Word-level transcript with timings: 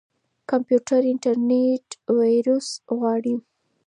کمپيوټر 0.49 1.01
انټيويروس 1.11 2.67
غواړي. 2.97 3.35